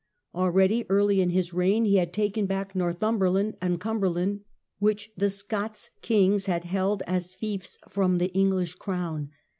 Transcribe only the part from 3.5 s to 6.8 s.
and Cumberland, which the Scots kings had